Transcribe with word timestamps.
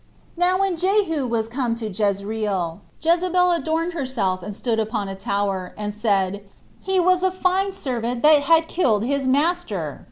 4. 0.35 0.43
Now 0.47 0.59
when 0.59 0.77
Jehu 0.77 1.27
was 1.27 1.47
come 1.47 1.75
to 1.75 1.87
Jezreel, 1.87 2.81
Jezebel 3.01 3.51
adorned 3.51 3.93
herself 3.93 4.41
and 4.41 4.55
stood 4.55 4.79
upon 4.79 5.07
a 5.09 5.13
tower, 5.13 5.75
and 5.77 5.93
said, 5.93 6.41
he 6.79 6.99
was 6.99 7.21
a 7.21 7.29
fine 7.29 7.71
servant 7.71 8.23
that 8.23 8.41
had 8.41 8.67
killed 8.67 9.05
his 9.05 9.27
master! 9.27 9.99